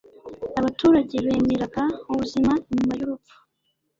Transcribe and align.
Abaturage 0.59 1.15
bemeraga 1.25 1.83
ubuzima 2.11 2.51
nyuma 2.75 2.93
y'urupfu. 2.99 3.35